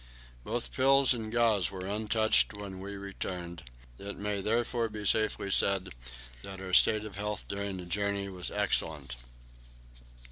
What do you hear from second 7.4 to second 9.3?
during the journey was excellent.